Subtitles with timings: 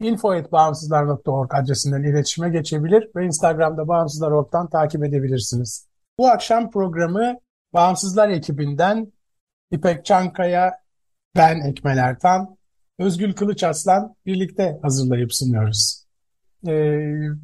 [0.00, 5.86] info.bağımsızlar.org adresinden iletişime geçebilir ve Instagram'da Bağımsızlar.org'dan takip edebilirsiniz.
[6.18, 7.34] Bu akşam programı
[7.72, 9.12] Bağımsızlar ekibinden
[9.70, 10.72] İpek Çankaya,
[11.36, 12.56] ben Ekmel Ertan,
[12.98, 16.04] Özgül Kılıç Aslan birlikte hazırlayıp sunuyoruz.
[16.68, 16.72] E,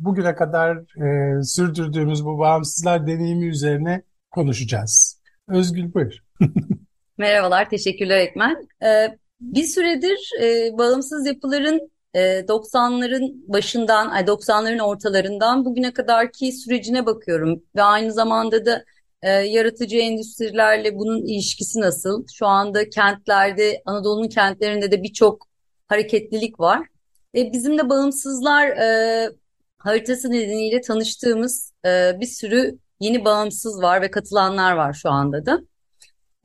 [0.01, 5.21] bugüne kadar e, sürdürdüğümüz bu bağımsızlar deneyimi üzerine konuşacağız.
[5.49, 6.13] Özgül buyur.
[7.19, 8.57] Merhabalar, teşekkürler Ekmel.
[8.83, 17.63] Ee, bir süredir e, bağımsız yapıların 90'ların ee, başından, 90'ların ortalarından bugüne kadarki sürecine bakıyorum
[17.77, 18.85] ve aynı zamanda da
[19.23, 22.27] e, yaratıcı endüstrilerle bunun ilişkisi nasıl?
[22.35, 25.47] Şu anda kentlerde, Anadolu'nun kentlerinde de birçok
[25.89, 26.87] hareketlilik var.
[27.35, 29.31] E, bizim de bağımsızlar e,
[29.79, 35.61] haritası nedeniyle tanıştığımız e, bir sürü yeni bağımsız var ve katılanlar var şu anda da.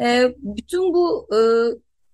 [0.02, 1.40] E, bütün bu e,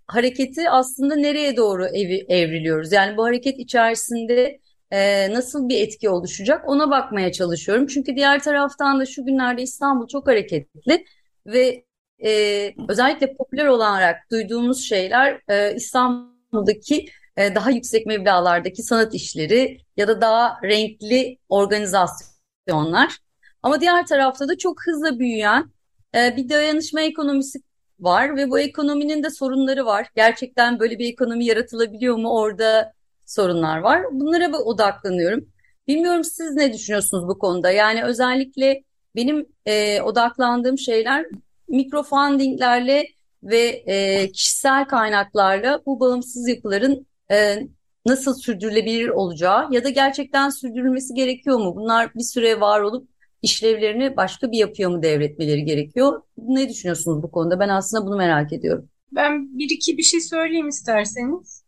[0.07, 2.91] hareketi aslında nereye doğru ev, evriliyoruz?
[2.91, 4.59] Yani bu hareket içerisinde
[4.91, 7.87] e, nasıl bir etki oluşacak ona bakmaya çalışıyorum.
[7.87, 11.05] Çünkü diğer taraftan da şu günlerde İstanbul çok hareketli
[11.45, 11.83] ve
[12.25, 17.05] e, özellikle popüler olarak duyduğumuz şeyler e, İstanbul'daki
[17.37, 23.17] e, daha yüksek meblalardaki sanat işleri ya da daha renkli organizasyonlar.
[23.63, 25.71] Ama diğer tarafta da çok hızlı büyüyen
[26.15, 27.59] e, bir dayanışma ekonomisi
[27.99, 30.07] var ve bu ekonominin de sorunları var.
[30.15, 32.29] Gerçekten böyle bir ekonomi yaratılabiliyor mu?
[32.29, 32.93] Orada
[33.25, 34.03] sorunlar var.
[34.11, 35.49] Bunlara odaklanıyorum.
[35.87, 37.71] Bilmiyorum siz ne düşünüyorsunuz bu konuda?
[37.71, 38.83] Yani özellikle
[39.15, 41.25] benim e, odaklandığım şeyler
[41.67, 43.07] mikrofundinglerle
[43.43, 47.67] ve e, kişisel kaynaklarla bu bağımsız yapıların e,
[48.05, 51.75] nasıl sürdürülebilir olacağı ya da gerçekten sürdürülmesi gerekiyor mu?
[51.75, 53.09] Bunlar bir süre var olup
[53.41, 56.21] işlevlerini başka bir yapıya mı devretmeleri gerekiyor?
[56.37, 57.59] Ne düşünüyorsunuz bu konuda?
[57.59, 58.89] Ben aslında bunu merak ediyorum.
[59.11, 61.63] Ben bir iki bir şey söyleyeyim isterseniz.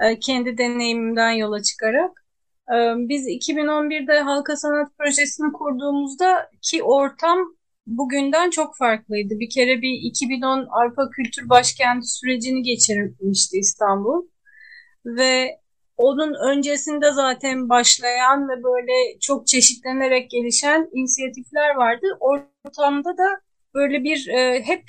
[0.00, 2.24] Ee, kendi deneyimimden yola çıkarak.
[2.72, 7.38] Ee, biz 2011'de Halka Sanat Projesi'ni kurduğumuzda ki ortam
[7.86, 9.40] bugünden çok farklıydı.
[9.40, 14.26] Bir kere bir 2010 Avrupa Kültür Başkenti sürecini geçirmişti İstanbul.
[15.06, 15.60] Ve
[15.98, 22.06] onun öncesinde zaten başlayan ve böyle çok çeşitlenerek gelişen inisiyatifler vardı.
[22.20, 23.40] Ortamda da
[23.74, 24.84] böyle bir e, hep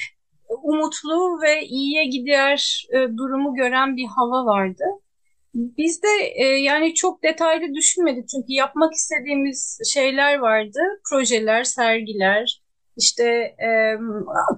[0.63, 4.83] umutlu ve iyiye gider e, durumu gören bir hava vardı.
[5.53, 10.79] Biz de e, yani çok detaylı düşünmedik çünkü yapmak istediğimiz şeyler vardı.
[11.09, 12.61] Projeler, sergiler,
[12.97, 13.25] işte
[13.63, 13.97] e,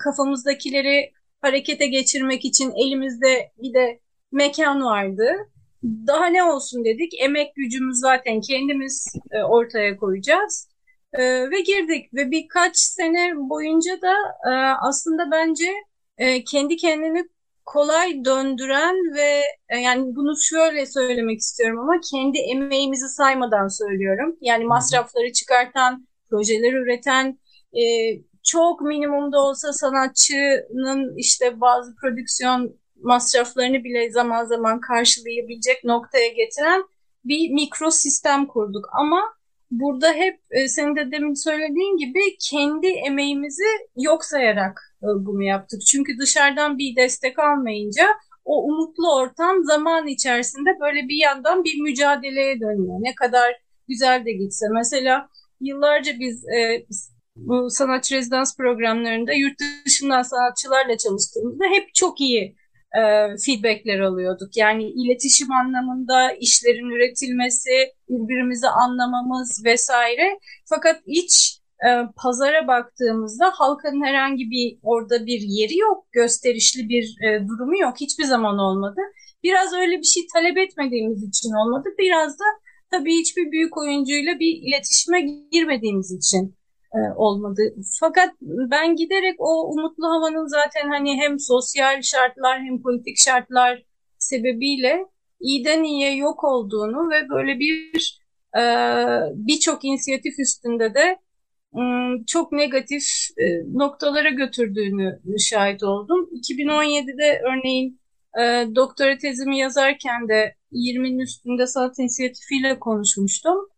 [0.03, 3.99] kafamızdakileri harekete geçirmek için elimizde bir de
[4.31, 5.51] mekan vardı
[5.83, 7.13] daha ne olsun dedik.
[7.19, 10.69] Emek gücümüz zaten kendimiz e, ortaya koyacağız.
[11.13, 14.13] E, ve girdik ve birkaç sene boyunca da
[14.45, 15.65] e, aslında bence
[16.17, 17.29] e, kendi kendini
[17.65, 24.37] kolay döndüren ve e, yani bunu şöyle söylemek istiyorum ama kendi emeğimizi saymadan söylüyorum.
[24.41, 27.39] Yani masrafları çıkartan, projeler üreten,
[27.73, 27.83] e,
[28.43, 36.83] çok minimumda olsa sanatçının işte bazı prodüksiyon masraflarını bile zaman zaman karşılayabilecek noktaya getiren
[37.25, 38.85] bir mikro sistem kurduk.
[38.91, 39.21] Ama
[39.71, 45.81] burada hep e, senin de demin söylediğin gibi kendi emeğimizi yok sayarak e, bunu yaptık.
[45.91, 48.07] Çünkü dışarıdan bir destek almayınca
[48.45, 52.97] o umutlu ortam zaman içerisinde böyle bir yandan bir mücadeleye dönüyor.
[52.99, 54.65] Ne kadar güzel de gitse.
[54.73, 55.29] Mesela
[55.61, 56.85] yıllarca biz e,
[57.35, 62.55] bu sanatçı rezidans programlarında yurt dışından sanatçılarla çalıştığımızda hep çok iyi
[62.97, 63.01] e,
[63.45, 64.57] feedbackler alıyorduk.
[64.57, 67.71] Yani iletişim anlamında işlerin üretilmesi,
[68.09, 70.39] birbirimizi anlamamız vesaire.
[70.69, 71.89] Fakat iç e,
[72.23, 78.23] pazara baktığımızda halkanın herhangi bir orada bir yeri yok, gösterişli bir e, durumu yok, hiçbir
[78.23, 79.01] zaman olmadı.
[79.43, 82.43] Biraz öyle bir şey talep etmediğimiz için olmadı, biraz da
[82.91, 85.21] tabii hiçbir büyük oyuncuyla bir iletişime
[85.51, 86.55] girmediğimiz için
[87.15, 87.61] olmadı.
[87.99, 93.83] Fakat ben giderek o umutlu havanın zaten hani hem sosyal şartlar hem politik şartlar
[94.17, 95.05] sebebiyle
[95.39, 98.19] iyiden iyiye yok olduğunu ve böyle bir
[98.57, 98.61] e,
[99.33, 101.17] birçok inisiyatif üstünde de
[102.27, 103.03] çok negatif
[103.37, 106.29] e, noktalara götürdüğünü şahit oldum.
[106.33, 107.99] 2017'de örneğin
[108.39, 113.70] e, doktora tezimi yazarken de 20'nin üstünde sanat inisiyatifiyle konuşmuştum.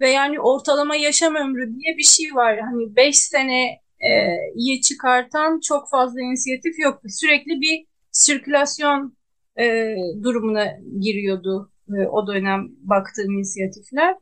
[0.00, 2.60] Ve yani ortalama yaşam ömrü diye bir şey var.
[2.60, 4.10] Hani 5 sene e,
[4.54, 7.08] iyi çıkartan çok fazla inisiyatif yoktu.
[7.08, 9.16] Sürekli bir sirkülasyon
[9.58, 10.66] e, durumuna
[11.00, 14.14] giriyordu e, o dönem baktığım inisiyatifler.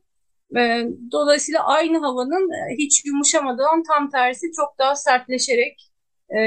[0.56, 5.90] E, dolayısıyla aynı havanın e, hiç yumuşamadan tam tersi çok daha sertleşerek
[6.28, 6.40] e,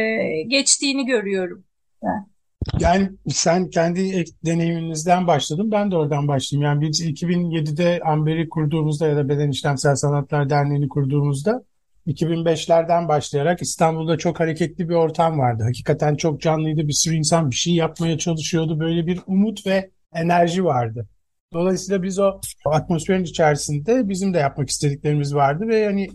[0.48, 1.66] geçtiğini görüyorum.
[2.04, 2.31] Yani.
[2.80, 6.66] Yani sen kendi deneyiminizden başladın, ben de oradan başlayayım.
[6.66, 11.64] Yani biz 2007'de Amber'i kurduğumuzda ya da Beden İşlemsel Sanatlar Derneği'ni kurduğumuzda
[12.08, 15.64] 2005'lerden başlayarak İstanbul'da çok hareketli bir ortam vardı.
[15.64, 16.88] Hakikaten çok canlıydı.
[16.88, 18.80] Bir sürü insan bir şey yapmaya çalışıyordu.
[18.80, 21.08] Böyle bir umut ve enerji vardı.
[21.54, 26.10] Dolayısıyla biz o, atmosferin içerisinde bizim de yapmak istediklerimiz vardı ve yani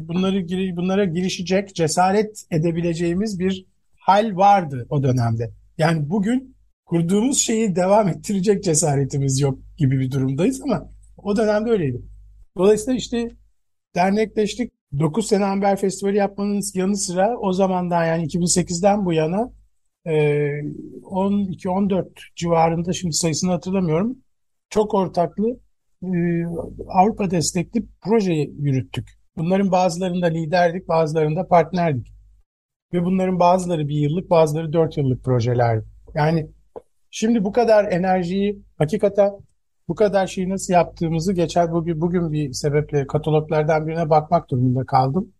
[0.00, 3.66] bunları bunlara girişecek, cesaret edebileceğimiz bir
[3.98, 5.50] hal vardı o dönemde.
[5.78, 12.02] Yani bugün kurduğumuz şeyi devam ettirecek cesaretimiz yok gibi bir durumdayız ama o dönemde öyleydi.
[12.56, 13.30] Dolayısıyla işte
[13.94, 14.72] dernekleştik.
[14.98, 19.52] 9 sene Amber Festivali yapmanın yanı sıra o zamandan yani 2008'den bu yana
[20.06, 22.06] 12-14
[22.36, 24.18] civarında şimdi sayısını hatırlamıyorum
[24.70, 25.58] çok ortaklı
[26.02, 26.08] e,
[26.88, 29.08] Avrupa destekli proje yürüttük.
[29.36, 32.13] Bunların bazılarında liderdik, bazılarında partnerdik.
[32.92, 35.82] Ve bunların bazıları bir yıllık, bazıları dört yıllık projeler.
[36.14, 36.50] Yani
[37.10, 39.32] şimdi bu kadar enerjiyi hakikaten
[39.88, 45.32] bu kadar şeyi nasıl yaptığımızı geçen bugün, bugün bir sebeple kataloglardan birine bakmak durumunda kaldım.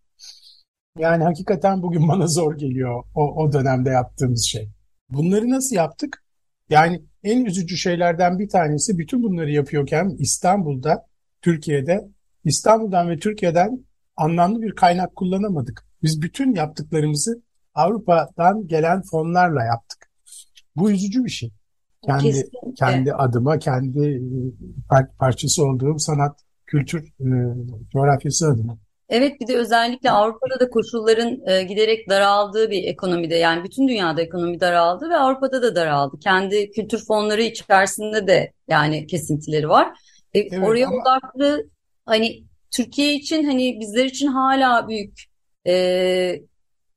[0.97, 4.69] Yani hakikaten bugün bana zor geliyor o, o dönemde yaptığımız şey.
[5.09, 6.23] Bunları nasıl yaptık?
[6.69, 11.05] Yani en üzücü şeylerden bir tanesi bütün bunları yapıyorken İstanbul'da,
[11.41, 12.07] Türkiye'de,
[12.43, 13.85] İstanbul'dan ve Türkiye'den
[14.17, 15.87] anlamlı bir kaynak kullanamadık.
[16.05, 17.41] Biz bütün yaptıklarımızı
[17.73, 20.09] Avrupa'dan gelen fonlarla yaptık.
[20.75, 21.51] Bu üzücü bir şey.
[22.05, 27.29] Kendi kendi adıma, kendi e, parçası olduğum sanat, kültür e,
[27.93, 28.77] coğrafyası adına.
[29.09, 34.21] Evet bir de özellikle Avrupa'da da koşulların e, giderek daraldığı bir ekonomide yani bütün dünyada
[34.21, 36.19] ekonomi daraldı ve Avrupa'da da daraldı.
[36.19, 39.87] Kendi kültür fonları içerisinde de yani kesintileri var.
[40.33, 40.95] E, evet, oraya ama...
[41.01, 41.69] odaklı
[42.05, 45.34] hani Türkiye için hani bizler için hala büyük
[45.67, 46.41] e,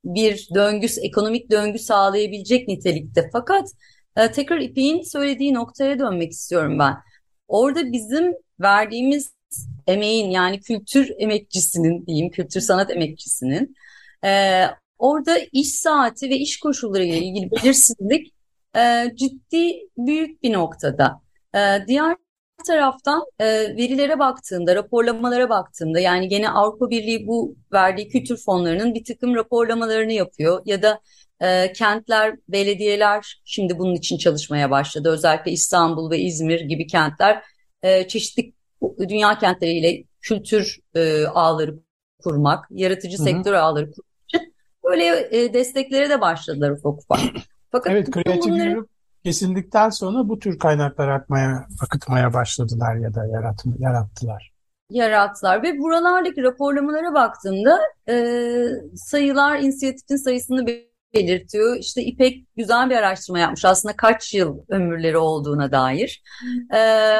[0.05, 3.29] bir döngü, ekonomik döngü sağlayabilecek nitelikte.
[3.33, 3.69] Fakat
[4.17, 6.97] e, tekrar İpek'in söylediği noktaya dönmek istiyorum ben.
[7.47, 9.33] Orada bizim verdiğimiz
[9.87, 13.75] emeğin yani kültür emekçisinin diyeyim, kültür sanat emekçisinin
[14.25, 14.63] e,
[14.97, 18.33] orada iş saati ve iş koşulları ile ilgili belirsizlik
[18.75, 21.21] e, ciddi büyük bir noktada.
[21.55, 22.15] E, diğer
[22.67, 23.45] taraftan e,
[23.77, 30.11] verilere baktığımda, raporlamalara baktığımda yani gene Avrupa Birliği bu verdiği kültür fonlarının bir takım raporlamalarını
[30.11, 30.99] yapıyor ya da
[31.41, 35.09] e, kentler, belediyeler şimdi bunun için çalışmaya başladı.
[35.09, 37.43] Özellikle İstanbul ve İzmir gibi kentler
[37.83, 38.53] e, çeşitli
[39.09, 41.79] dünya kentleriyle kültür e, ağları
[42.23, 43.25] kurmak, yaratıcı Hı-hı.
[43.25, 47.19] sektör ağları kurmak için böyle e, desteklere de başladılar ufak ufak.
[47.71, 48.85] Fakat evet, kreatif bunları...
[49.23, 54.51] kesildikten sonra bu tür kaynaklar akmaya, akıtmaya başladılar ya da yarat, yarattılar.
[54.89, 58.15] Yarattılar ve buralardaki raporlamalara baktığımda e,
[58.95, 60.67] sayılar inisiyatifin sayısını
[61.13, 61.77] belirtiyor.
[61.77, 66.23] İşte İpek güzel bir araştırma yapmış aslında kaç yıl ömürleri olduğuna dair.
[66.73, 67.17] Ee,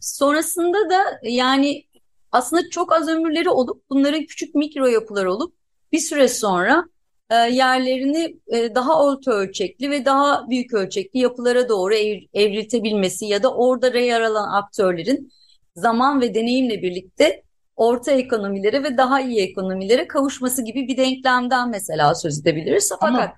[0.00, 1.84] sonrasında da yani
[2.32, 5.54] aslında çok az ömürleri olup bunların küçük mikro yapılar olup
[5.92, 6.84] bir süre sonra
[7.30, 13.42] e, yerlerini e, daha orta ölçekli ve daha büyük ölçekli yapılara doğru ev, evriltebilmesi ya
[13.42, 15.32] da orada yer alan aktörlerin
[15.76, 17.42] zaman ve deneyimle birlikte
[17.76, 22.92] orta ekonomilere ve daha iyi ekonomilere kavuşması gibi bir denklemden mesela söz edebiliriz.
[23.00, 23.32] Fakat Ama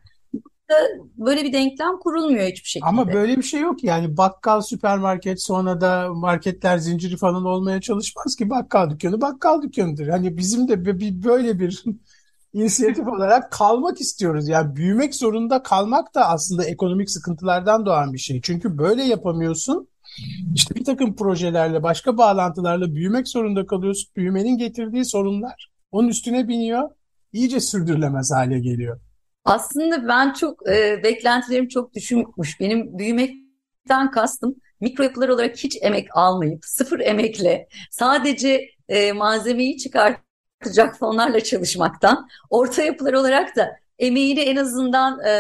[1.16, 2.88] böyle bir denklem kurulmuyor hiçbir şekilde.
[2.88, 8.36] Ama böyle bir şey yok yani bakkal süpermarket sonra da marketler zinciri falan olmaya çalışmaz
[8.36, 10.08] ki bakkal dükkanı bakkal dükkanıdır.
[10.08, 10.84] Hani bizim de
[11.24, 11.84] böyle bir
[12.52, 14.48] inisiyatif olarak kalmak istiyoruz.
[14.48, 18.40] Yani büyümek zorunda kalmak da aslında ekonomik sıkıntılardan doğan bir şey.
[18.40, 19.88] Çünkü böyle yapamıyorsun.
[20.54, 24.10] İşte bir takım projelerle, başka bağlantılarla büyümek zorunda kalıyorsun.
[24.16, 25.70] Büyümenin getirdiği sorunlar.
[25.92, 26.90] onun üstüne biniyor.
[27.32, 29.00] iyice sürdürülemez hale geliyor.
[29.44, 32.60] Aslında ben çok e, beklentilerim çok düşükmüş.
[32.60, 39.76] Benim büyümekten kastım mikro yapılar olarak hiç emek almayıp sıfır emekle sadece e, malzemeyi
[40.60, 45.30] çıkartacak fonlarla çalışmaktan orta yapılar olarak da emeğini en azından e,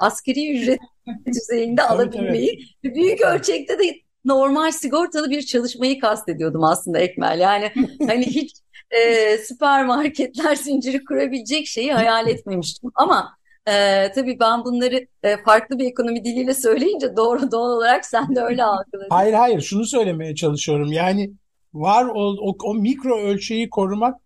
[0.00, 0.80] askeri ücret
[1.26, 2.94] düzeyinde alabilmeyi evet.
[2.94, 3.94] büyük ölçekte de
[4.24, 7.40] normal sigortalı bir çalışmayı kastediyordum aslında Ekmel.
[7.40, 7.72] Yani
[8.06, 8.52] hani hiç
[8.90, 12.90] e, süpermarketler zinciri kurabilecek şeyi hayal etmemiştim.
[12.94, 18.36] Ama ee, tabii ben bunları e, farklı bir ekonomi diliyle söyleyince doğru doğal olarak sen
[18.36, 19.06] de öyle algıladın.
[19.10, 20.92] Hayır hayır şunu söylemeye çalışıyorum.
[20.92, 21.30] Yani
[21.74, 24.20] var o, o, o mikro ölçeği korumak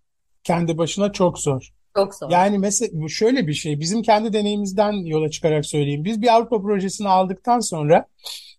[0.45, 1.71] kendi başına çok zor.
[1.97, 2.31] Çok zor.
[2.31, 6.05] Yani mesela şöyle bir şey bizim kendi deneyimizden yola çıkarak söyleyeyim.
[6.05, 8.07] Biz bir Avrupa projesini aldıktan sonra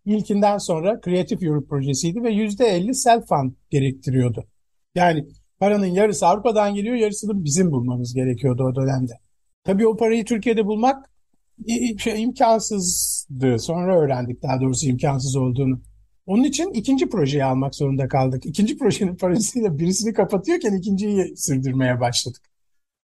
[0.05, 4.43] ilkinden sonra Creative Europe projesiydi ve %50 self fund gerektiriyordu.
[4.95, 5.25] Yani
[5.59, 9.13] paranın yarısı Avrupa'dan geliyor yarısını bizim bulmamız gerekiyordu o dönemde.
[9.63, 11.09] Tabii o parayı Türkiye'de bulmak
[11.97, 13.59] şey, imkansızdı.
[13.59, 15.81] Sonra öğrendik daha doğrusu imkansız olduğunu.
[16.25, 18.45] Onun için ikinci projeyi almak zorunda kaldık.
[18.45, 22.41] İkinci projenin parasıyla birisini kapatıyorken ikinciyi sürdürmeye başladık.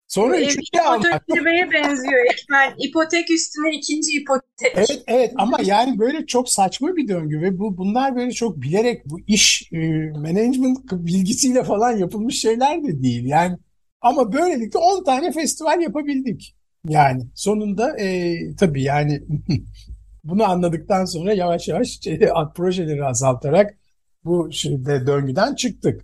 [0.07, 1.05] Sonra üçüncüyü almak.
[1.05, 2.73] Hipoteklemeye benziyor Ekmen.
[2.77, 4.71] İpotek üstüne ikinci ipotek.
[4.75, 9.05] Evet evet ama yani böyle çok saçma bir döngü ve bu bunlar böyle çok bilerek
[9.05, 9.77] bu iş e,
[10.09, 13.25] management bilgisiyle falan yapılmış şeyler de değil.
[13.25, 13.57] Yani
[14.01, 16.55] ama böylelikle 10 tane festival yapabildik.
[16.89, 19.21] Yani sonunda e, tabii yani
[20.25, 21.99] bunu anladıktan sonra yavaş yavaş
[22.55, 23.77] projeleri azaltarak
[24.25, 26.01] bu şeyde döngüden çıktık.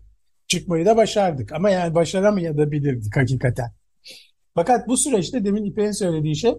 [0.47, 3.71] Çıkmayı da başardık ama yani başaramayabilirdik hakikaten.
[4.55, 6.55] Fakat bu süreçte demin İpek'in söylediği şey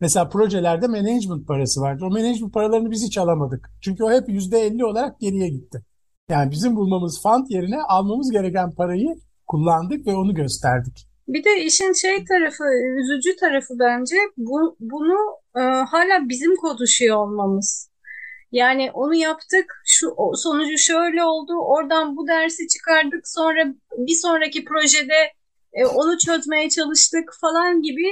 [0.00, 2.04] mesela projelerde management parası vardı.
[2.04, 3.70] O management paralarını biz hiç alamadık.
[3.80, 5.82] Çünkü o hep %50 olarak geriye gitti.
[6.28, 9.16] Yani bizim bulmamız fund yerine almamız gereken parayı
[9.46, 11.08] kullandık ve onu gösterdik.
[11.28, 12.64] Bir de işin şey tarafı,
[12.98, 15.16] üzücü tarafı bence bu, bunu
[15.56, 17.90] e, hala bizim konuşuyor olmamız.
[18.52, 25.32] Yani onu yaptık, şu sonucu şöyle oldu, oradan bu dersi çıkardık, sonra bir sonraki projede
[25.72, 28.06] e, onu çözmeye çalıştık falan gibi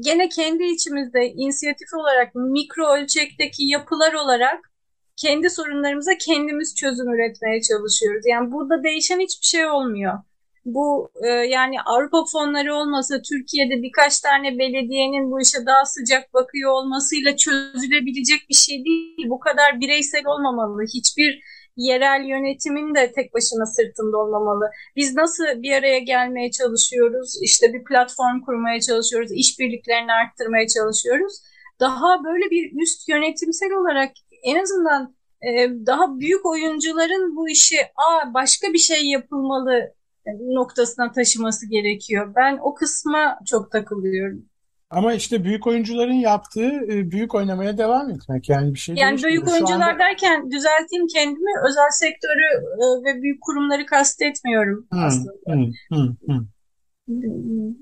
[0.00, 4.70] gene kendi içimizde inisiyatif olarak mikro ölçekteki yapılar olarak
[5.16, 8.22] kendi sorunlarımıza kendimiz çözüm üretmeye çalışıyoruz.
[8.26, 10.18] Yani burada değişen hiçbir şey olmuyor
[10.64, 16.70] bu e, yani Avrupa fonları olmasa Türkiye'de birkaç tane belediyenin bu işe daha sıcak bakıyor
[16.72, 19.26] olmasıyla çözülebilecek bir şey değil.
[19.28, 20.82] Bu kadar bireysel olmamalı.
[20.94, 21.40] Hiçbir
[21.76, 24.70] yerel yönetimin de tek başına sırtında olmamalı.
[24.96, 27.38] Biz nasıl bir araya gelmeye çalışıyoruz?
[27.42, 29.30] İşte bir platform kurmaya çalışıyoruz.
[29.34, 31.32] işbirliklerini arttırmaya çalışıyoruz.
[31.80, 34.12] Daha böyle bir üst yönetimsel olarak
[34.42, 39.94] en azından e, daha büyük oyuncuların bu işi aa başka bir şey yapılmalı
[40.26, 42.32] noktasına taşıması gerekiyor.
[42.36, 44.50] Ben o kısma çok takılıyorum.
[44.90, 49.48] Ama işte büyük oyuncuların yaptığı e, büyük oynamaya devam etmek yani bir şey Yani büyük
[49.48, 49.98] oyuncular anda...
[49.98, 55.32] derken düzelteyim kendimi özel sektörü e, ve büyük kurumları kastetmiyorum hmm, aslında.
[55.46, 56.46] Hmm, hmm, hmm.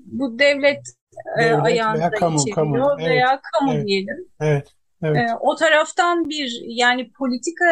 [0.05, 0.81] Bu devlet,
[1.39, 2.97] e, devlet ayağında veya kamu, kamu.
[2.97, 4.27] veya evet, kamu evet, diyelim.
[4.39, 4.67] Evet,
[5.03, 5.29] evet.
[5.39, 7.65] O taraftan bir yani politika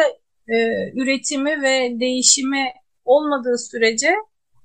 [0.94, 2.64] üretimi ve değişimi
[3.04, 4.14] olmadığı sürece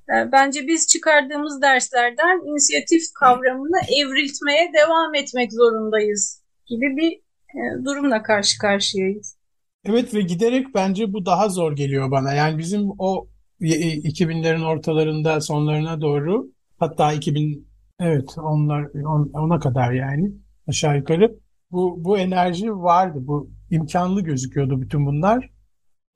[0.07, 7.11] bence biz çıkardığımız derslerden inisiyatif kavramını evriltmeye devam etmek zorundayız gibi bir
[7.55, 9.37] e, durumla karşı karşıyayız.
[9.85, 12.33] Evet ve giderek bence bu daha zor geliyor bana.
[12.33, 13.27] Yani bizim o
[13.61, 17.67] 2000'lerin ortalarında sonlarına doğru hatta 2000
[17.99, 18.87] evet onlar
[19.33, 20.31] ona kadar yani
[20.67, 21.35] aşağı yukarı
[21.71, 23.19] bu bu enerji vardı.
[23.21, 25.49] Bu imkanlı gözüküyordu bütün bunlar.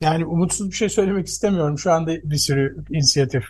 [0.01, 1.79] Yani umutsuz bir şey söylemek istemiyorum.
[1.79, 3.43] Şu anda bir sürü inisiyatif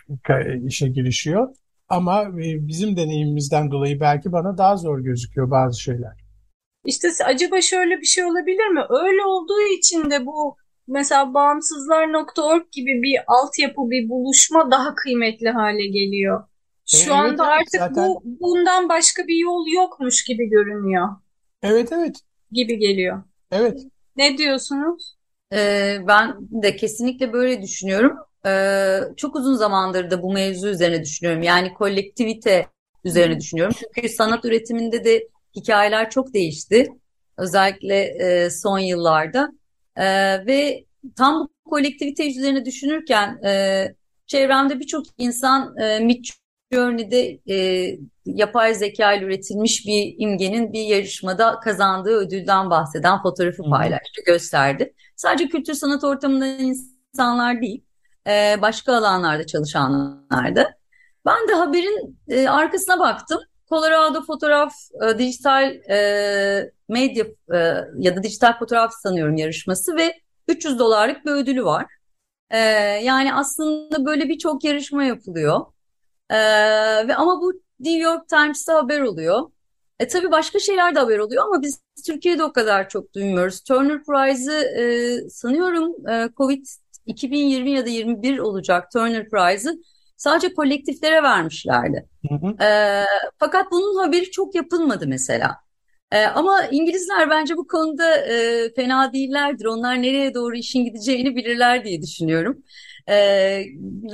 [0.65, 1.55] işe girişiyor.
[1.89, 6.11] Ama e, bizim deneyimimizden dolayı belki bana daha zor gözüküyor bazı şeyler.
[6.85, 8.81] İşte acaba şöyle bir şey olabilir mi?
[8.89, 15.85] Öyle olduğu için de bu mesela bağımsızlar.org gibi bir altyapı, bir buluşma daha kıymetli hale
[15.87, 16.43] geliyor.
[16.85, 18.07] Şu evet, anda artık zaten...
[18.07, 21.07] bu bundan başka bir yol yokmuş gibi görünüyor.
[21.61, 22.15] Evet evet.
[22.51, 23.23] Gibi geliyor.
[23.51, 23.79] Evet.
[24.15, 25.16] Ne diyorsunuz?
[25.53, 28.17] Ee, ben de kesinlikle böyle düşünüyorum.
[28.45, 31.43] Ee, çok uzun zamandır da bu mevzu üzerine düşünüyorum.
[31.43, 32.67] Yani kolektivite
[33.05, 33.75] üzerine düşünüyorum.
[33.95, 36.87] Çünkü sanat üretiminde de hikayeler çok değişti.
[37.37, 39.51] Özellikle e, son yıllarda.
[39.97, 40.85] Ee, ve
[41.15, 43.85] tam bu kolektivite üzerine düşünürken e,
[44.27, 52.17] çevremde birçok insan e, Midjourney'de e, yapay zeka ile üretilmiş bir imgenin bir yarışmada kazandığı
[52.17, 54.93] ödülden bahseden fotoğrafı paylaştı, gösterdi.
[55.17, 57.83] Sadece kültür sanat ortamından insanlar değil,
[58.27, 60.77] e, başka alanlarda çalışanlar da.
[61.25, 63.39] Ben de haberin e, arkasına baktım.
[63.69, 65.73] Colorado Fotoğraf e, Dijital
[66.89, 67.25] Medya
[67.97, 70.13] ya da Dijital Fotoğraf sanıyorum yarışması ve
[70.47, 71.85] 300 dolarlık bir ödülü var.
[73.03, 75.65] Yani aslında böyle birçok yarışma yapılıyor.
[77.07, 79.49] Ve ama bu New York Times'ta haber oluyor.
[79.99, 83.61] E tabii başka şeyler de haber oluyor ama biz Türkiye'de o kadar çok duymuyoruz.
[83.63, 86.65] Turner Prize'ı e, sanıyorum e, Covid
[87.05, 89.81] 2020 ya da 21 olacak Turner Prize'ı
[90.17, 92.09] sadece kolektiflere vermişlerdi.
[92.29, 92.63] Hı hı.
[92.63, 93.03] E,
[93.39, 95.55] fakat bunun haberi çok yapılmadı mesela.
[96.11, 99.65] E, ama İngilizler bence bu konuda e, fena değillerdir.
[99.65, 102.63] Onlar nereye doğru işin gideceğini bilirler diye düşünüyorum.
[103.07, 103.15] E,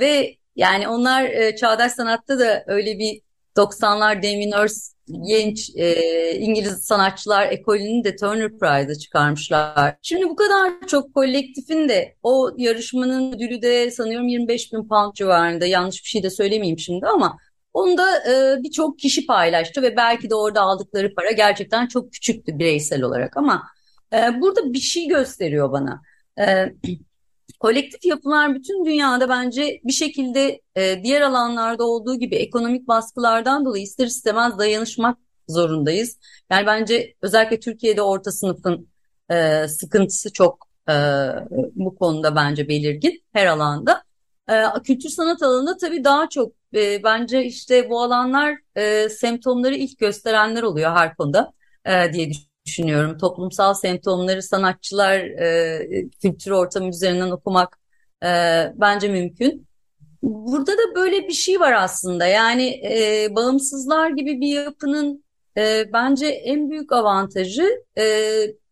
[0.00, 3.20] ve yani onlar e, çağdaş sanatta da öyle bir
[3.56, 4.94] 90'lar Damien Hirst
[5.26, 9.96] genç e, İngiliz sanatçılar ekolünü de Turner Prize'a çıkarmışlar.
[10.02, 15.66] Şimdi bu kadar çok kolektifin de o yarışmanın ödülü de sanıyorum 25 bin pound civarında
[15.66, 17.38] yanlış bir şey de söylemeyeyim şimdi ama
[17.74, 22.58] onu da e, birçok kişi paylaştı ve belki de orada aldıkları para gerçekten çok küçüktü
[22.58, 23.62] bireysel olarak ama
[24.12, 26.02] e, burada bir şey gösteriyor bana.
[26.38, 26.74] E,
[27.60, 33.82] kolektif yapılar bütün dünyada bence bir şekilde e, diğer alanlarda olduğu gibi ekonomik baskılardan dolayı
[33.82, 35.18] ister istemez dayanışmak
[35.48, 36.18] zorundayız.
[36.50, 38.88] Yani bence özellikle Türkiye'de orta sınıfın
[39.30, 40.94] e, sıkıntısı çok e,
[41.74, 44.02] bu konuda bence belirgin her alanda.
[44.50, 49.98] E, kültür sanat alanında tabii daha çok e, bence işte bu alanlar e, semptomları ilk
[49.98, 51.52] gösterenler oluyor her konuda
[51.84, 53.18] e, diye düşünüyorum düşünüyorum.
[53.18, 57.78] Toplumsal semptomları sanatçılar e, kültür ortamı üzerinden okumak
[58.24, 58.28] e,
[58.74, 59.66] bence mümkün.
[60.22, 62.26] Burada da böyle bir şey var aslında.
[62.26, 65.24] Yani e, bağımsızlar gibi bir yapının
[65.56, 68.04] e, bence en büyük avantajı e,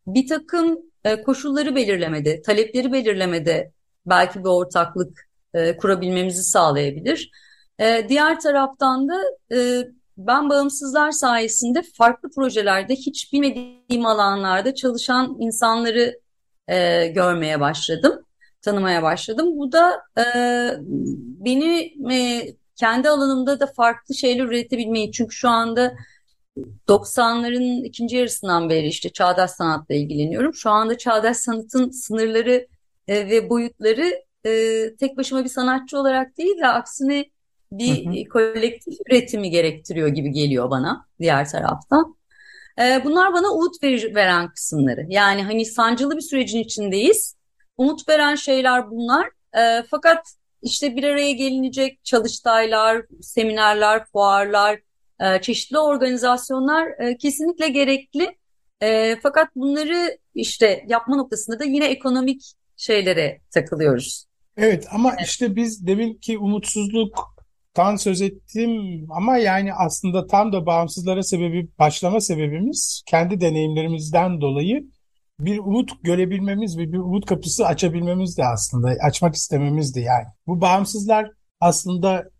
[0.07, 3.73] bir takım e, koşulları belirlemede, talepleri belirlemede
[4.07, 7.31] belki bir ortaklık e, kurabilmemizi sağlayabilir.
[7.79, 9.23] E, diğer taraftan da
[9.57, 9.85] e,
[10.17, 16.21] ben bağımsızlar sayesinde farklı projelerde hiç bilmediğim alanlarda çalışan insanları
[16.69, 18.25] e, görmeye başladım,
[18.63, 19.59] tanımaya başladım.
[19.59, 20.25] Bu da e,
[21.45, 22.47] beni e,
[22.77, 25.95] kendi alanımda da farklı şeyler üretebilmeyi çünkü şu anda
[26.89, 30.55] 90'ların ikinci yarısından beri işte çağdaş sanatla ilgileniyorum.
[30.55, 32.67] Şu anda çağdaş sanatın sınırları
[33.09, 34.51] e, ve boyutları e,
[34.97, 37.25] tek başıma bir sanatçı olarak değil de aksine
[37.79, 38.29] bir hı hı.
[38.29, 42.17] kolektif üretimi gerektiriyor gibi geliyor bana diğer taraftan.
[42.79, 45.07] E, bunlar bana umut ver, veren kısımları.
[45.09, 47.37] Yani hani sancılı bir sürecin içindeyiz.
[47.77, 49.29] Umut veren şeyler bunlar.
[49.59, 50.27] E, fakat
[50.63, 54.81] işte bir araya gelinecek çalıştaylar, seminerler, fuarlar,
[55.21, 58.37] e, çeşitli organizasyonlar e, kesinlikle gerekli.
[58.83, 64.27] E, fakat bunları işte yapma noktasında da yine ekonomik şeylere takılıyoruz.
[64.57, 67.32] Evet ama işte biz deminki umutsuzluk
[67.75, 74.85] tan söz ettim ama yani aslında tam da bağımsızlara sebebi başlama sebebimiz kendi deneyimlerimizden dolayı
[75.41, 80.27] bir umut görebilmemiz ve bir umut kapısı açabilmemiz de aslında açmak istememizdi yani.
[80.47, 81.31] Bu bağımsızlar
[81.61, 82.31] aslında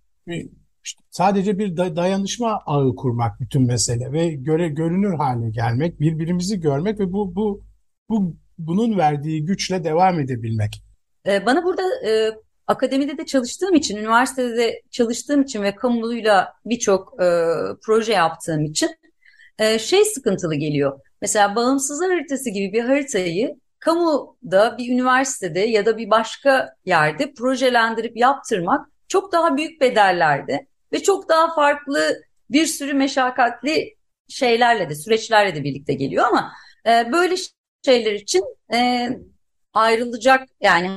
[1.11, 7.13] sadece bir dayanışma ağı kurmak bütün mesele ve göre görünür hale gelmek, birbirimizi görmek ve
[7.13, 7.63] bu bu
[8.09, 10.83] bu bunun verdiği güçle devam edebilmek.
[11.27, 12.31] Ee, bana burada e,
[12.67, 17.27] akademide de çalıştığım için, üniversitede de çalıştığım için ve kamuyla birçok e,
[17.83, 18.91] proje yaptığım için
[19.59, 21.01] e, şey sıkıntılı geliyor.
[21.21, 28.17] Mesela bağımsızlar haritası gibi bir haritayı kamuda bir üniversitede ya da bir başka yerde projelendirip
[28.17, 33.97] yaptırmak çok daha büyük bedellerde ve çok daha farklı bir sürü meşakkatli
[34.29, 36.53] şeylerle de süreçlerle de birlikte geliyor ama
[36.87, 37.35] e, böyle
[37.85, 38.45] şeyler için
[38.75, 39.09] e,
[39.75, 40.91] ayrılacak yani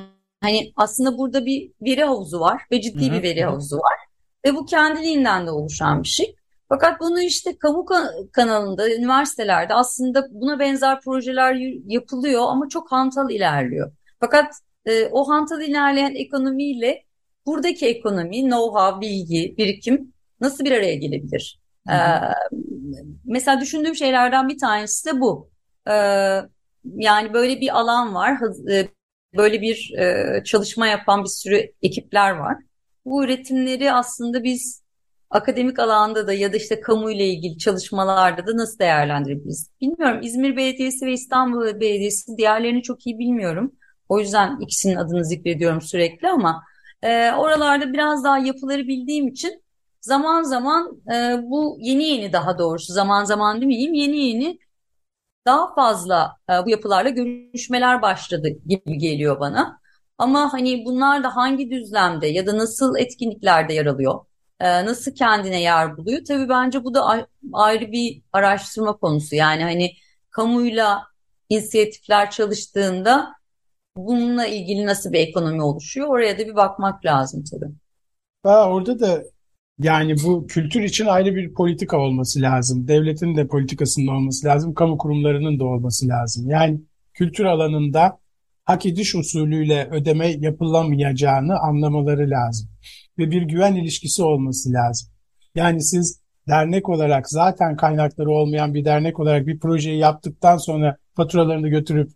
[0.45, 3.99] Hani aslında burada bir veri havuzu var ve ciddi bir veri havuzu var.
[4.45, 6.35] Ve bu kendiliğinden de oluşan bir şey.
[6.69, 7.85] Fakat bunu işte kamu
[8.31, 11.55] kanalında, üniversitelerde aslında buna benzer projeler
[11.85, 13.91] yapılıyor ama çok hantal ilerliyor.
[14.19, 14.53] Fakat
[14.85, 17.03] e, o hantal ilerleyen ekonomiyle
[17.45, 21.59] buradaki ekonomi, know-how, bilgi, birikim nasıl bir araya gelebilir?
[21.87, 21.97] Hı hı.
[21.97, 22.19] Ee,
[23.25, 25.49] mesela düşündüğüm şeylerden bir tanesi de bu.
[25.87, 26.41] Ee,
[26.95, 28.37] yani böyle bir alan var,
[28.71, 28.87] e,
[29.37, 32.57] böyle bir e, çalışma yapan bir sürü ekipler var.
[33.05, 34.83] Bu üretimleri aslında biz
[35.29, 39.69] akademik alanda da ya da işte kamu ile ilgili çalışmalarda da nasıl değerlendirebiliriz?
[39.81, 40.19] Bilmiyorum.
[40.23, 43.71] İzmir Belediyesi ve İstanbul Belediyesi diğerlerini çok iyi bilmiyorum.
[44.09, 46.63] O yüzden ikisinin adını zikrediyorum sürekli ama
[47.03, 49.63] e, oralarda biraz daha yapıları bildiğim için
[50.01, 54.59] zaman zaman e, bu yeni yeni daha doğrusu zaman zaman demeyeyim yeni yeni
[55.45, 59.79] daha fazla e, bu yapılarla görüşmeler başladı gibi geliyor bana.
[60.17, 64.25] Ama hani bunlar da hangi düzlemde ya da nasıl etkinliklerde yer alıyor?
[64.59, 66.25] e, nasıl kendine yer buluyor?
[66.25, 69.35] Tabii bence bu da ayrı bir araştırma konusu.
[69.35, 69.91] Yani hani
[70.29, 71.03] kamuyla
[71.49, 73.33] inisiyatifler çalıştığında
[73.97, 76.07] bununla ilgili nasıl bir ekonomi oluşuyor?
[76.07, 77.73] Oraya da bir bakmak lazım tabii.
[78.43, 79.23] Ha, orada da
[79.79, 82.87] yani bu kültür için ayrı bir politika olması lazım.
[82.87, 84.73] Devletin de politikasının olması lazım.
[84.73, 86.49] Kamu kurumlarının da olması lazım.
[86.49, 86.81] Yani
[87.13, 88.19] kültür alanında
[88.65, 92.69] hak ediş usulüyle ödeme yapılamayacağını anlamaları lazım.
[93.17, 95.09] Ve bir güven ilişkisi olması lazım.
[95.55, 101.69] Yani siz dernek olarak zaten kaynakları olmayan bir dernek olarak bir projeyi yaptıktan sonra faturalarını
[101.69, 102.11] götürüp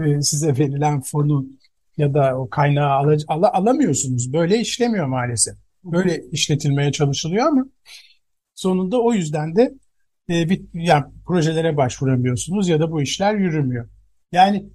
[0.00, 1.46] e, size verilen fonu
[1.96, 4.32] ya da o kaynağı al, al, alamıyorsunuz.
[4.32, 5.54] Böyle işlemiyor maalesef.
[5.84, 7.66] Böyle işletilmeye çalışılıyor ama
[8.54, 9.74] sonunda o yüzden de
[10.30, 13.88] e, bir, yani projelere başvuramıyorsunuz ya da bu işler yürümüyor.
[14.32, 14.66] Yani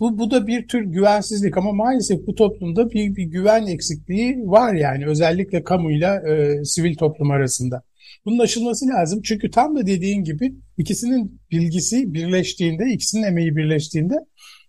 [0.00, 4.74] bu, bu da bir tür güvensizlik ama maalesef bu toplumda bir, bir güven eksikliği var
[4.74, 7.82] yani özellikle kamuyla e, sivil toplum arasında.
[8.24, 14.14] Bunun aşılması lazım çünkü tam da dediğin gibi ikisinin bilgisi birleştiğinde, ikisinin emeği birleştiğinde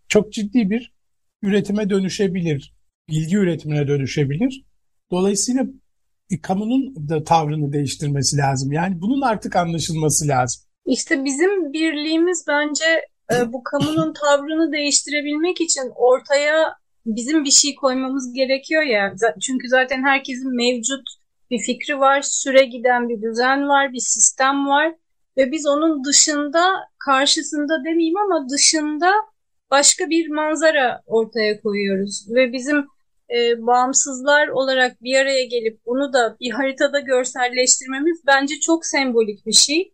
[0.07, 0.93] çok ciddi bir
[1.41, 2.73] üretime dönüşebilir,
[3.09, 4.66] bilgi üretimine dönüşebilir.
[5.11, 5.65] Dolayısıyla
[6.41, 8.71] kamunun da tavrını değiştirmesi lazım.
[8.71, 10.61] Yani bunun artık anlaşılması lazım.
[10.85, 12.85] İşte bizim birliğimiz bence
[13.33, 16.73] e, bu kamunun tavrını değiştirebilmek için ortaya
[17.05, 19.13] bizim bir şey koymamız gerekiyor ya.
[19.41, 21.03] Çünkü zaten herkesin mevcut
[21.51, 24.95] bir fikri var, süre giden bir düzen var, bir sistem var
[25.37, 29.11] ve biz onun dışında, karşısında demeyeyim ama dışında
[29.71, 32.85] başka bir manzara ortaya koyuyoruz ve bizim
[33.35, 39.53] e, bağımsızlar olarak bir araya gelip bunu da bir haritada görselleştirmemiz bence çok sembolik bir
[39.53, 39.93] şey.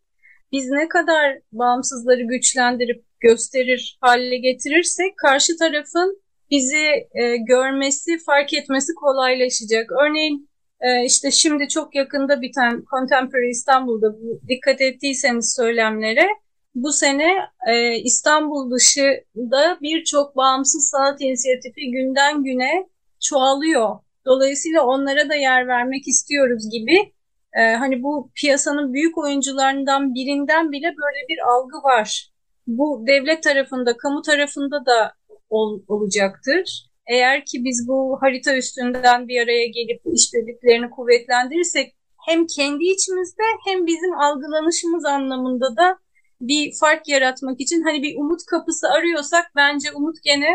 [0.51, 8.93] Biz ne kadar bağımsızları güçlendirip gösterir hale getirirsek karşı tarafın bizi e, görmesi, fark etmesi
[8.93, 9.91] kolaylaşacak.
[9.91, 10.49] Örneğin
[10.81, 14.15] e, işte şimdi çok yakında biten Contemporary İstanbul'da
[14.47, 16.27] dikkat ettiyseniz söylemlere
[16.75, 17.31] bu sene
[17.67, 22.87] e, İstanbul dışında birçok bağımsız sanat inisiyatifi günden güne
[23.23, 23.99] çoğalıyor.
[24.25, 27.13] Dolayısıyla onlara da yer vermek istiyoruz gibi.
[27.53, 32.29] E, hani bu piyasanın büyük oyuncularından birinden bile böyle bir algı var.
[32.67, 35.13] Bu devlet tarafında, kamu tarafında da
[35.49, 36.89] ol, olacaktır.
[37.07, 43.85] Eğer ki biz bu harita üstünden bir araya gelip işbirliklerini kuvvetlendirirsek hem kendi içimizde hem
[43.85, 45.97] bizim algılanışımız anlamında da
[46.41, 50.47] bir fark yaratmak için hani bir umut kapısı arıyorsak bence umut gene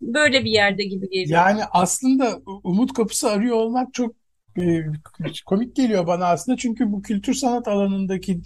[0.00, 1.40] böyle bir yerde gibi geliyor.
[1.40, 4.14] Yani aslında umut kapısı arıyor olmak çok
[4.60, 4.84] e,
[5.46, 8.40] komik geliyor bana aslında çünkü bu kültür sanat alanındaki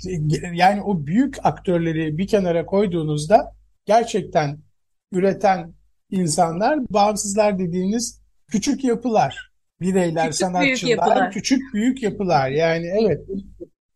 [0.55, 3.55] yani o büyük aktörleri bir kenara koyduğunuzda
[3.87, 4.59] gerçekten
[5.13, 5.73] üreten
[6.11, 11.31] insanlar bağımsızlar dediğiniz küçük yapılar bireyler küçük sanatçılar büyük yapılar.
[11.31, 13.21] küçük büyük yapılar yani evet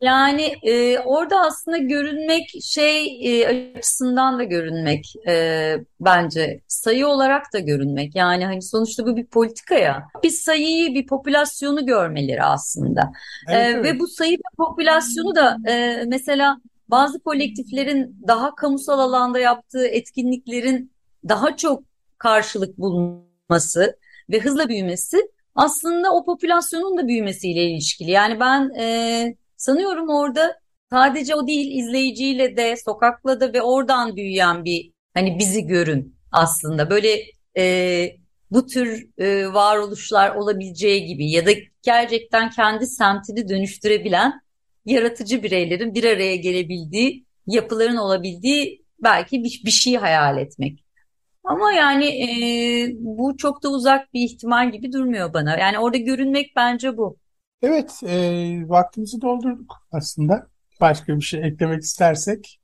[0.01, 7.59] yani e, orada aslında görünmek şey e, açısından da görünmek e, bence sayı olarak da
[7.59, 8.15] görünmek.
[8.15, 10.09] Yani hani sonuçta bu bir politika ya.
[10.25, 13.13] Bir sayıyı, bir popülasyonu görmeleri aslında.
[13.49, 13.85] Evet, e, evet.
[13.85, 20.93] Ve bu sayı ve popülasyonu da e, mesela bazı kolektiflerin daha kamusal alanda yaptığı etkinliklerin
[21.29, 21.83] daha çok
[22.19, 23.99] karşılık bulması
[24.31, 28.11] ve hızla büyümesi aslında o popülasyonun da büyümesiyle ilişkili.
[28.11, 34.65] Yani ben e, Sanıyorum orada sadece o değil izleyiciyle de sokakla da ve oradan büyüyen
[34.65, 37.23] bir hani bizi görün aslında böyle
[37.59, 38.17] e,
[38.51, 41.51] bu tür e, varoluşlar olabileceği gibi ya da
[41.83, 44.41] gerçekten kendi semtini dönüştürebilen
[44.85, 50.85] yaratıcı bireylerin bir araya gelebildiği yapıların olabildiği belki bir, bir şey hayal etmek.
[51.45, 52.29] Ama yani e,
[52.99, 55.59] bu çok da uzak bir ihtimal gibi durmuyor bana.
[55.59, 57.17] Yani orada görünmek bence bu.
[57.63, 58.19] Evet, e,
[58.69, 60.47] vaktimizi doldurduk aslında.
[60.81, 62.61] Başka bir şey eklemek istersek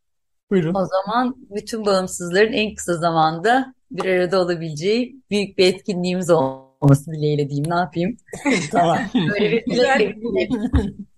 [0.50, 0.74] buyurun.
[0.74, 7.48] O zaman bütün bağımsızların en kısa zamanda bir arada olabileceği büyük bir etkinliğimiz olması dileğiyle
[7.48, 7.70] diyeyim.
[7.70, 8.16] Ne yapayım?
[8.70, 8.98] tamam.
[9.14, 10.52] Böyle bir güzel, bir dilek,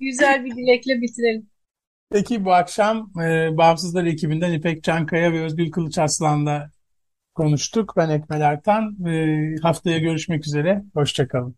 [0.01, 1.47] güzel bir dilekle bitirelim.
[2.11, 6.71] Peki bu akşam e, Bağımsızlar ekibinden İpek Çankaya ve Özgül Kılıç Aslan'la
[7.35, 7.95] konuştuk.
[7.97, 9.07] Ben Ekmel Ertan.
[9.07, 10.85] E, haftaya görüşmek üzere.
[10.95, 11.53] Hoşçakalın.